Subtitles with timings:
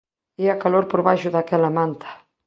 [0.45, 2.09] Ía calor por baixo daquela manta.